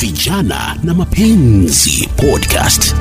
[0.00, 2.94] Vijana na Mapenzi Podcast.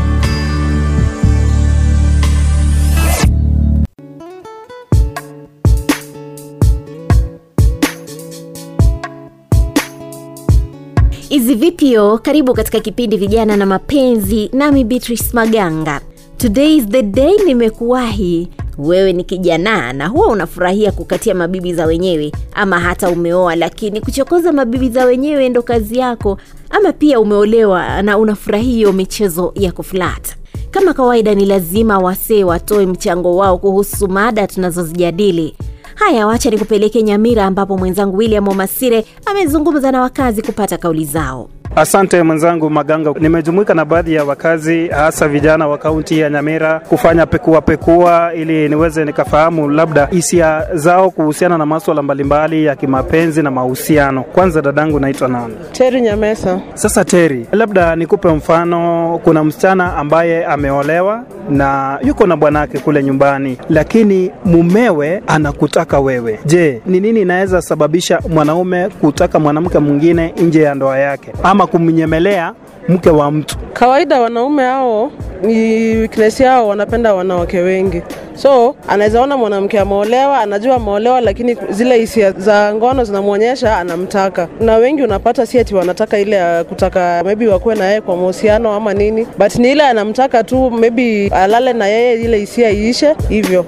[11.30, 16.02] Izi vipyo karibu katika kipindi vijana na mapenzi, nami Beatrice Maganga.
[16.38, 18.48] Today is the day nimekuwahi.
[18.78, 24.52] Wewe ni kijana na huwa unafurahia kukatia mabibi za wenyewe, ama hata umeoa lakini kuchokoza
[24.52, 26.38] mabibi za wenyewe ndo kazi yako,
[26.78, 30.36] ama pia umeolewa na unafurahia hiyo michezo ya kuflat.
[30.72, 35.56] Kama kawaida, ni lazima wasee watoe mchango wao kuhusu mada tunazozijadili.
[35.96, 41.50] Haya, wacha nikupeleke Nyamira ambapo mwenzangu William Omasire amezungumza na wakazi kupata kauli zao.
[41.76, 43.14] Asante mwenzangu Maganga.
[43.20, 48.70] Nimejumuika na baadhi ya wakazi hasa vijana wa kaunti ya Nyamira kufanya pekua pekua ili
[48.70, 54.24] niweze nikafahamu labda hisia zao kuhusiana na maswala mbalimbali ya kimapenzi na mahusiano.
[54.24, 55.54] Kwanza dadangu, naitwa nani?
[55.72, 56.60] Teri Nyamesa.
[56.74, 59.20] Sasa Teri, labda nikupe mfano.
[59.24, 66.40] Kuna msichana ambaye ameolewa na yuko na bwanake kule nyumbani, lakini mumewe anakutaka wewe.
[66.46, 72.54] Je, ni nini inaweza sababisha mwanaume kutaka mwanamke mwingine nje ya ndoa yake ama kumnyemelea
[72.90, 73.58] mke wa mtu?
[73.74, 75.12] Kawaida wanaume hao
[75.44, 75.56] ni
[75.98, 78.02] weakness yao, wanapenda wanawake wengi,
[78.36, 84.48] so anaweza ona mwanamke ameolewa, anajua ameolewa, lakini zile hisia za ngono zinamwonyesha anamtaka.
[84.60, 88.74] Na wengi unapata si ati wanataka ile ya kutaka maybe wakuwe na yeye kwa mahusiano
[88.74, 93.66] ama nini, but ni ile anamtaka tu, maybe alale na yeye, ile hisia iishe hivyo.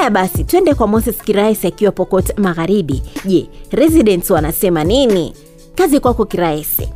[0.00, 3.02] Haya basi, twende kwa Moses Kirais akiwa Pokot Magharibi.
[3.24, 5.34] Je, residents wanasema nini?
[5.74, 6.88] Kazi kwako Kiraisi.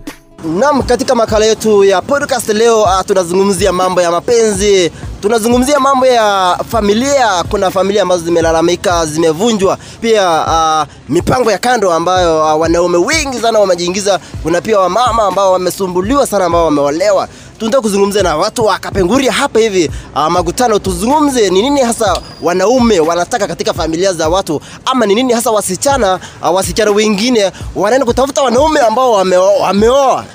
[0.59, 4.91] Naam, katika makala yetu ya podcast leo uh, tunazungumzia mambo ya mapenzi,
[5.23, 7.45] tunazungumzia mambo ya familia.
[7.51, 13.59] Kuna familia ambazo zimelalamika, zimevunjwa, pia uh, mipango ya kando ambayo uh, wanaume wengi sana
[13.59, 14.21] wamejiingiza.
[14.43, 19.59] Kuna pia wamama ambao wamesumbuliwa sana, ambao wameolewa tunataka kuzungumza na watu wa Kapenguria hapa
[19.61, 25.15] hivi uh, Magutano, tuzungumze ni nini hasa wanaume wanataka katika familia za watu, ama ni
[25.15, 29.55] nini hasa wasichana uh, wasichana wengine wanaenda kutafuta wanaume ambao wameoa.
[29.61, 29.87] Wame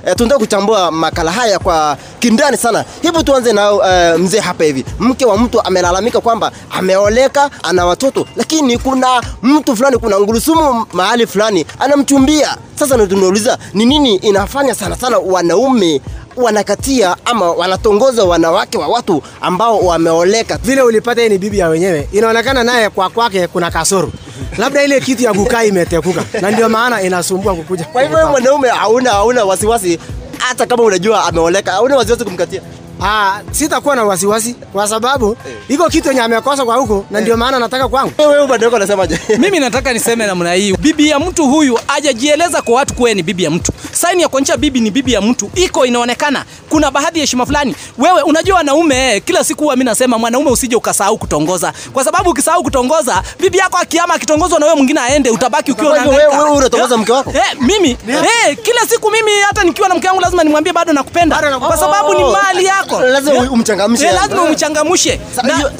[0.06, 2.86] e, tunataka kuchambua makala haya kwa kindani sana.
[3.02, 4.86] Hebu tuanze na uh, mzee hapa hivi.
[5.00, 11.28] Mke wa mtu amelalamika kwamba ameoleka, ana watoto, lakini kuna mtu fulani, kuna ngurusumu mahali
[11.28, 12.58] fulani anamchumbia.
[12.76, 16.02] Sasa tunauliza ni nini inafanya sana sana wanaume
[16.44, 20.58] wanakatia ama wanatongoza wanawake wa watu ambao wameoleka.
[20.64, 24.12] Vile ulipata ni bibi ya wenyewe, inaonekana naye kwa kwake kuna kasoro,
[24.58, 27.86] labda ile kitu ya kukaa imetekuka, na ndio maana inasumbua kukuja.
[27.86, 30.00] Kwa hivyo mwanaume hauna hauna wasiwasi,
[30.38, 32.62] hata kama unajua ameoleka, hauna wasiwasi kumkatia?
[33.02, 35.38] Ah, sitakuwa na wasiwasi kwa sababu
[35.70, 38.12] iko kitu yenye amekosa kwa huko, na ndio maana nataka kwangu.
[38.20, 39.20] Wewe bwana wako unasemaje?
[39.42, 43.44] Mimi nataka niseme namna hii, bibi ya mtu huyu hajajieleza kwa watu kuwa ni bibi
[43.44, 43.72] ya mtu.
[43.92, 46.46] Saini ya kuonyesha bibi ni bibi ya mtu iko inaonekana.
[46.70, 47.76] Kuna baadhi ya heshima fulani.
[47.98, 52.30] Wewe unajua wanaume eh, kila siku huwa mimi nasema mwanaume usije ukasahau kutongoza, kwa sababu
[52.30, 56.44] ukisahau kutongoza, bibi yako akiama akitongozwa na wewe mwingine aende, utabaki ukiwa unahangaika.
[56.44, 57.30] wewe unatongoza mke wako?
[57.36, 61.60] Eh, mimi eh, kila siku mimi hata nikiwa na mke wangu lazima nimwambie bado nakupenda,
[61.60, 62.89] kwa sababu ni mali yako.
[62.98, 64.06] Lazima umchangamshe.
[64.06, 65.20] Eh, lazima umchangamshe.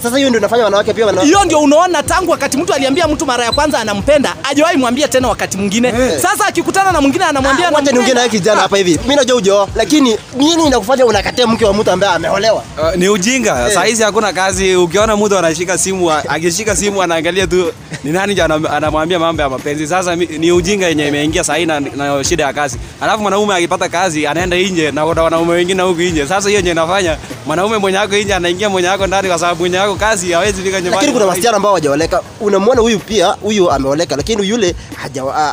[0.04, 3.46] Sasa hiyo- ndio inafanya wanawake pia hiyo ndio unaona tangu wakati mtu aliambia mtu mara
[3.46, 7.92] ya kwanza anampenda ajawahi mwambia tena wakati mwingine sasa akikutana na mwingine anamwambia Ah, wacha
[7.92, 9.00] niongee na kijana hapa hivi.
[9.04, 12.64] Mimi najua hujaoa, lakini nini inakufanya unakatia mke wa mtu ambaye ameolewa?
[12.82, 17.74] Uh, ni ujinga saa hizi hakuna kazi ukiona mtu anashika simu akishika simu anaangalia tu
[18.04, 22.24] ni nani ndio anamwambia mambo ya mapenzi sasa ni ujinga yenye imeingia sahii na, na
[22.24, 26.28] shida ya kazi alafu mwanaume akipata kazi anaenda nje na kuna wanaume wengine huku nje
[26.28, 29.78] sasa hiyo ndio inafanya mwanaume mwenye yako nje anaingia mwenye yako ndani kwa sababu mwenye
[29.78, 32.22] yako kazi hawezi fika nyumbani Lakini kuna wasichana ambao hawajaoleka.
[32.42, 34.76] Unamwona huyu pia, huyu ameoleka, lakini yule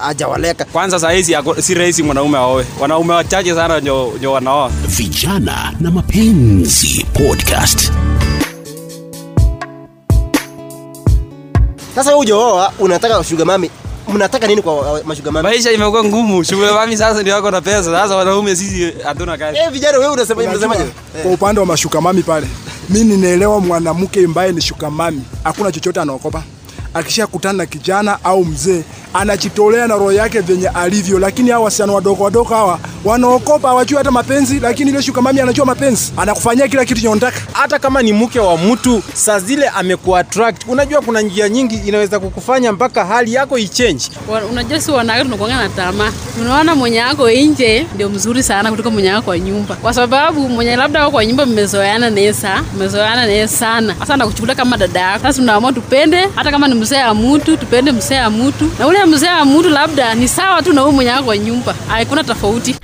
[0.02, 0.64] hajaoleka.
[0.64, 5.90] kwanza saa hizi si rahisi mwanaume aoe wanaume wachache sana ndio ndio wanaoa Vijana na
[5.90, 7.92] Mapenzi Podcast.
[11.96, 13.70] Sasa wewe hujaoa, unataka sugar mami.
[14.08, 15.48] Mnataka nini kwa uh, mashuga mami?
[15.48, 19.58] maisha imekuwa ngumu shule mami sasa ndio wako na pesa sasa wanaume sisi hatuna kazi
[19.58, 20.84] Eh, vijana wewe unasema unasemaje?
[21.22, 22.46] kwa upande wa mashuka mami pale,
[22.88, 26.42] mi ninaelewa mwanamke ambaye ni shuka mami, hakuna chochote anaokopa.
[26.94, 28.82] Akishakutana na kijana au mzee,
[29.16, 34.10] anajitolea na roho yake venye alivyo, lakini hawa wasichana wadogo wadogo hawa wanaokopa hawajui hata
[34.10, 37.40] mapenzi, lakini ile shuka mami anajua mapenzi, anakufanyia kila kitu nyondaka.
[37.52, 40.62] hata kama ni mke wa mtu saa zile amekuattract.
[40.68, 44.04] Unajua kuna njia nyingi inaweza kukufanya mpaka hali yako ichange.
[44.52, 46.12] Unajua si wanawake tunakuanga na tamaa.
[46.40, 49.74] Unaona mwenye ako nje ndio mzuri sana kuliko mwenye ako kwa nyumba.
[49.74, 53.94] Kwa sababu mwenye labda ako kwa nyumba mmezoeana naye sana, mmezoeana naye sana.
[53.98, 55.22] Sasa nakuchukulia kama dada yako.
[55.22, 58.70] Sasa tunaamua tupende hata kama ni mzee ya mtu tupende mzee ya mtu.
[58.78, 62.24] Na ule mzee ya mtu labda ni sawa tu na huyu mwenye ako nyumba haikuna
[62.24, 62.76] tofauti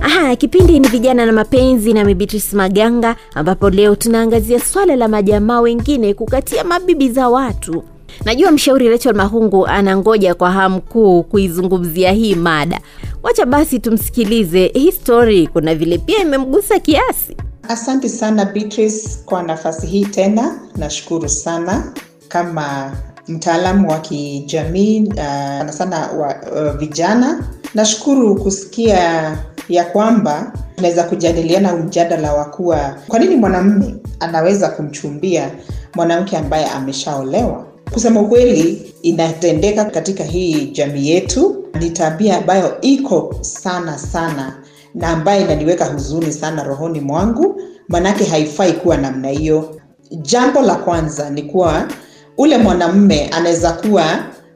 [0.00, 5.60] Aha, kipindi ni vijana na mapenzi na Beatrice Maganga, ambapo leo tunaangazia swala la majamaa
[5.60, 7.84] wengine kukatia mabibi za watu.
[8.24, 12.80] Najua mshauri Rachel Mahungu anangoja kwa hamu kuu kuizungumzia hii mada.
[13.22, 17.36] Wacha basi tumsikilize hii story, kuna vile pia imemgusa kiasi.
[17.68, 21.92] Asante sana Beatrice kwa nafasi hii tena, nashukuru sana
[22.28, 22.92] kama
[23.28, 27.44] mtaalamu wa kijamii uh, sana sana wa uh, vijana.
[27.74, 29.36] Nashukuru kusikia
[29.68, 35.50] ya kwamba tunaweza kujadiliana mjadala wa kuwa kwa nini mwanamume anaweza kumchumbia
[35.94, 37.66] mwanamke ambaye ameshaolewa.
[37.92, 44.52] Kusema ukweli, inatendeka katika hii jamii yetu, ni tabia ambayo iko sana sana
[44.94, 49.80] na ambaye inaniweka huzuni sana rohoni mwangu, manake haifai kuwa namna hiyo.
[50.10, 51.88] Jambo la kwanza ni kuwa
[52.38, 54.04] ule mwanamume anaweza kuwa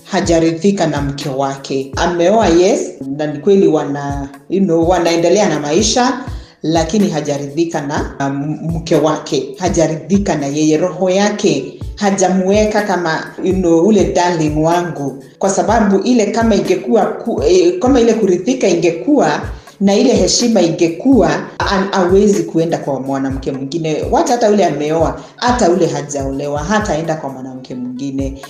[0.05, 2.81] hajaridhika na mke wake, ameoa yes,
[3.17, 6.13] na ni kweli wana you know, wanaendelea na maisha
[6.63, 11.79] lakini hajaridhika na um, mke wake, hajaridhika na yeye, roho yake.
[11.97, 18.01] Hajamweka kama you know, ule darling wangu, kwa sababu ile kama ingekuwa ku, eh, kama
[18.01, 19.41] ile kuridhika ingekuwa
[19.83, 21.31] na ile heshima ingekuwa
[21.93, 24.05] awezi kuenda kwa mwanamke mwingine.
[24.11, 28.43] Wata hata ule ameoa hata ule hajaolewa hataenda kwa mwanamke mwingine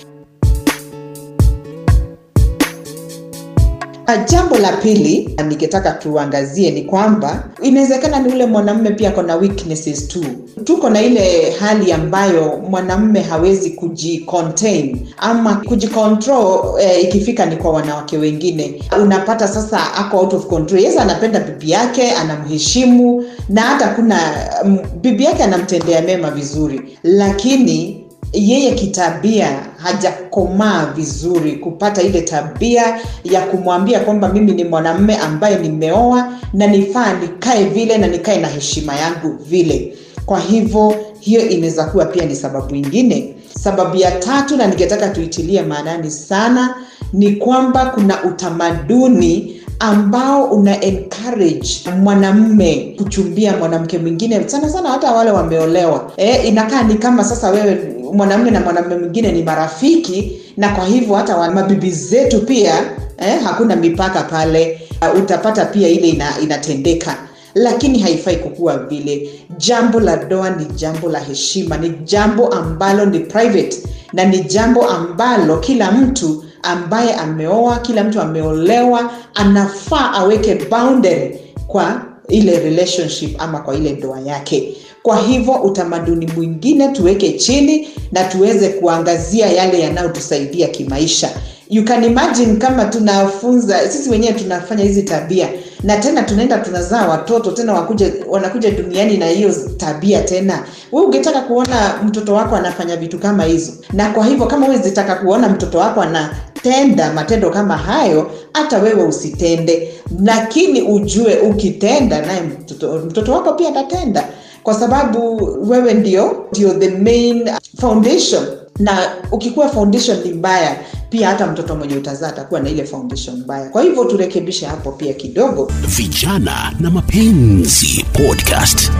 [4.07, 10.07] Jambo la pili ningetaka tuangazie ni kwamba inawezekana ni ule mwanamume pia ako na weaknesses
[10.07, 10.25] tu.
[10.63, 18.17] Tuko na ile hali ambayo mwanamume hawezi kujicontain ama kujicontrol eh, ikifika ni kwa wanawake
[18.17, 18.83] wengine.
[19.01, 20.81] Unapata sasa ako out of control.
[20.83, 24.19] Yes, anapenda bibi yake, anamheshimu na hata kuna
[24.65, 28.02] mm, bibi yake anamtendea mema vizuri, lakini
[28.33, 36.33] yeye kitabia hajakomaa vizuri kupata ile tabia ya kumwambia kwamba mimi ni mwanamme ambaye nimeoa
[36.53, 39.97] na nifaa nikae vile na nikae na heshima yangu vile.
[40.25, 43.35] Kwa hivyo hiyo inaweza kuwa pia ni sababu ingine.
[43.59, 46.75] Sababu ya tatu na ningetaka tuitilie maanani sana
[47.13, 51.69] ni kwamba kuna utamaduni ambao una encourage
[52.01, 54.49] mwanamme kuchumbia mwanamke mwingine.
[54.49, 56.11] Sana sana hata wale wameolewa.
[56.17, 61.15] E, inakaa ni kama sasa wewe mwanamme na mwanamme mwingine ni marafiki na kwa hivyo
[61.15, 62.73] hata mabibi zetu pia
[63.17, 64.79] eh, hakuna mipaka pale.
[65.01, 67.17] Uh, utapata pia ile ina, inatendeka.
[67.55, 69.29] Lakini haifai kukuwa vile.
[69.57, 71.77] Jambo la doa ni jambo la heshima.
[71.77, 73.77] Ni jambo ambalo ni private
[74.13, 82.01] na ni jambo ambalo kila mtu ambaye ameoa kila mtu ameolewa anafaa aweke boundary kwa
[82.29, 84.77] ile relationship ama kwa ile ndoa yake.
[85.03, 91.29] Kwa hivyo utamaduni mwingine tuweke chini na tuweze kuangazia yale yanayotusaidia kimaisha.
[91.69, 95.49] You can imagine kama tunafunza sisi wenyewe tunafanya hizi tabia
[95.83, 100.63] na tena tunaenda tunazaa watoto tena wakuja, wanakuja duniani na hiyo tabia tena.
[100.91, 103.71] We ungetaka kuona mtoto wako anafanya vitu kama hizo?
[103.93, 109.93] Na kwa hivyo kama wezitaka kuona mtoto wako anatenda matendo kama hayo hata wewe usitende.
[110.23, 114.27] Lakini ujue ukitenda naye mtoto, mtoto wako pia atatenda.
[114.63, 115.37] Kwa sababu
[115.69, 117.49] wewe ndio ndio the main
[117.81, 118.43] foundation.
[118.79, 118.97] Na
[119.31, 120.75] ukikuwa foundation ni mbaya
[121.13, 123.69] pia hata mtoto mwenye utazaa atakuwa na ile foundation mbaya.
[123.69, 125.71] Kwa hivyo turekebishe hapo pia kidogo.
[125.87, 128.91] Vijana na mapenzi podcast.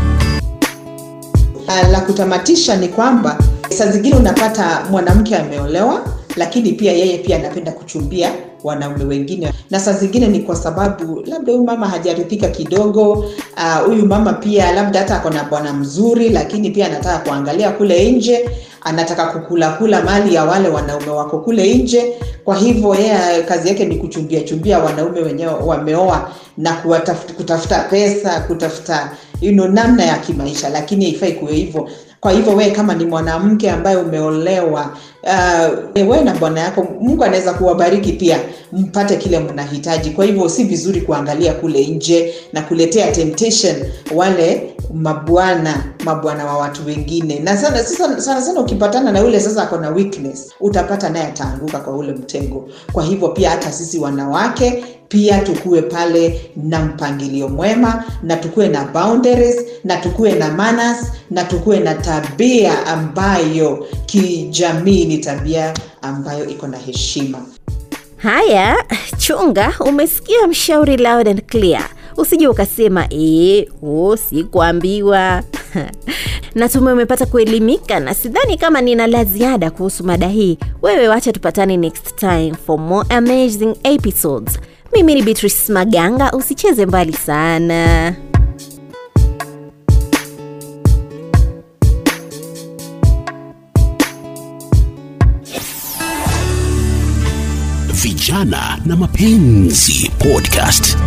[1.68, 3.38] Uh, la kutamatisha ni kwamba
[3.70, 6.06] saa zingine unapata mwanamke ameolewa
[6.36, 8.32] lakini pia yeye pia anapenda kuchumbia
[8.64, 9.54] wanaume wengine.
[9.70, 14.34] Na saa zingine ni kwa sababu labda huyu mama hajaridhika kidogo ah, huyu uh, mama
[14.34, 18.50] pia labda hata ako na bwana mzuri lakini pia anataka kuangalia kule nje
[18.84, 22.14] anataka kukula kula mali ya wale wanaume wako kule nje.
[22.46, 26.74] Kwa hivyo yeye kazi yake ni kuchumbia chumbia wanaume wenyewe wameoa na
[27.38, 29.12] kutafuta pesa kutafuta
[29.42, 31.90] you know, namna ya kimaisha lakini haifai kuwe hivyo.
[32.20, 37.54] Kwa hivyo wewe kama ni mwanamke ambaye umeolewa uh, wewe na bwana yako mungu anaweza
[37.54, 38.40] kuwabariki pia
[38.74, 40.10] mpate kile mnahitaji.
[40.10, 43.76] Kwa hivyo si vizuri kuangalia kule nje na kuletea temptation
[44.16, 47.40] wale mabwana mabwana wa watu wengine.
[47.40, 51.80] Na sana sana, sana, sana ukipatana na yule sasa ako na weakness utapata naye ataanguka
[51.80, 52.70] kwa ule mtego.
[52.94, 58.86] Kwa hivyo pia hata sisi wanawake pia tukuwe pale na mpangilio mwema na tukuwe na
[58.86, 60.98] boundaries na tukuwe na manners
[61.32, 67.42] na tukuwe na tabia ambayo kijamii ni tabia ambayo iko na heshima.
[68.18, 68.84] Haya
[69.18, 71.90] chunga umesikia mshauri loud and clear
[72.24, 75.44] usije ukasema ee, oh, sikuambiwa.
[76.56, 80.58] Natumai umepata kuelimika na sidhani kama nina la ziada kuhusu mada hii.
[80.82, 84.60] Wewe wacha tupatane next time for more amazing episodes.
[84.94, 88.14] Mimi ni beatrice maganga usicheze mbali sana.
[97.94, 100.98] Vijana na Mapenzi Podcast.